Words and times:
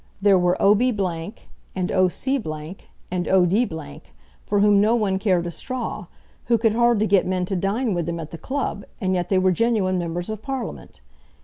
There 0.19 0.39
were 0.39 0.59
O'B 0.59 0.89
and 1.75 1.91
O'C 1.91 2.35
and 3.11 3.27
O'D, 3.27 4.01
for 4.47 4.59
whom 4.59 4.81
no 4.81 4.95
one 4.95 5.19
cared 5.19 5.45
a 5.45 5.51
straw, 5.51 6.07
who 6.45 6.57
could 6.57 6.73
hardly 6.73 7.05
get 7.05 7.27
men 7.27 7.45
to 7.45 7.55
dine 7.55 7.93
with 7.93 8.07
them 8.07 8.19
at 8.19 8.31
the 8.31 8.39
club, 8.39 8.83
and 8.99 9.13
yet 9.13 9.29
they 9.29 9.37
were 9.37 9.51
genuine 9.51 9.99
members 9.99 10.31
of 10.31 10.41
Parliament. 10.41 11.01